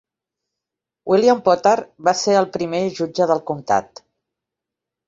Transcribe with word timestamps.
William 1.11 1.43
Potter 1.49 1.75
va 2.09 2.15
ser 2.25 2.35
el 2.41 2.51
primer 2.59 2.83
jutge 3.03 3.31
del 3.35 3.47
comtat. 3.53 4.05